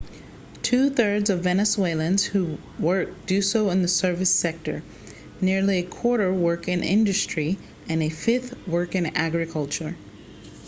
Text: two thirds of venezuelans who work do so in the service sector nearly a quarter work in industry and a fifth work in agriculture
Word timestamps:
two 0.63 0.89
thirds 0.89 1.29
of 1.29 1.41
venezuelans 1.43 2.23
who 2.23 2.57
work 2.79 3.09
do 3.27 3.39
so 3.39 3.69
in 3.69 3.83
the 3.83 3.87
service 3.87 4.31
sector 4.31 4.81
nearly 5.39 5.77
a 5.77 5.83
quarter 5.83 6.33
work 6.33 6.67
in 6.67 6.81
industry 6.81 7.55
and 7.87 8.01
a 8.01 8.09
fifth 8.09 8.55
work 8.67 8.95
in 8.95 9.05
agriculture 9.15 9.95